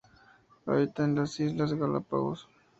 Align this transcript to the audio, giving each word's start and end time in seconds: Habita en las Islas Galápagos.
Habita 0.65 1.03
en 1.05 1.13
las 1.13 1.39
Islas 1.39 1.75
Galápagos. 1.75 2.49